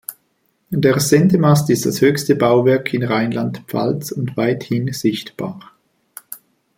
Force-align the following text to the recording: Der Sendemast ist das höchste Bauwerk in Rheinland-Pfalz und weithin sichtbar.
Der 0.71 0.99
Sendemast 0.99 1.69
ist 1.69 1.85
das 1.85 2.01
höchste 2.01 2.35
Bauwerk 2.35 2.91
in 2.91 3.03
Rheinland-Pfalz 3.03 4.11
und 4.11 4.35
weithin 4.35 4.91
sichtbar. 4.93 5.73